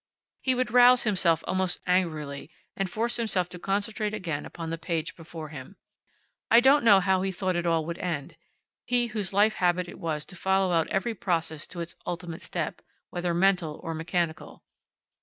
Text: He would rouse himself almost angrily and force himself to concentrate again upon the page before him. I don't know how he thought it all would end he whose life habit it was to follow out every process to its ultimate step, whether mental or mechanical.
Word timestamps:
He 0.41 0.55
would 0.55 0.71
rouse 0.71 1.03
himself 1.03 1.43
almost 1.45 1.79
angrily 1.85 2.49
and 2.75 2.89
force 2.89 3.17
himself 3.17 3.49
to 3.49 3.59
concentrate 3.59 4.15
again 4.15 4.47
upon 4.47 4.71
the 4.71 4.79
page 4.79 5.15
before 5.15 5.49
him. 5.49 5.75
I 6.49 6.59
don't 6.59 6.83
know 6.83 6.99
how 6.99 7.21
he 7.21 7.31
thought 7.31 7.55
it 7.55 7.67
all 7.67 7.85
would 7.85 7.99
end 7.99 8.35
he 8.83 9.05
whose 9.13 9.31
life 9.31 9.53
habit 9.61 9.87
it 9.87 9.99
was 9.99 10.25
to 10.25 10.35
follow 10.35 10.73
out 10.73 10.87
every 10.87 11.13
process 11.13 11.67
to 11.67 11.81
its 11.81 11.93
ultimate 12.03 12.41
step, 12.41 12.81
whether 13.11 13.35
mental 13.35 13.79
or 13.83 13.93
mechanical. 13.93 14.63